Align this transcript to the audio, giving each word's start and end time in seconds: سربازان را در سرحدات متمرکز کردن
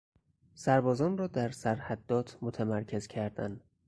سربازان 0.53 1.17
را 1.17 1.27
در 1.27 1.49
سرحدات 1.51 2.37
متمرکز 2.41 3.07
کردن 3.07 3.59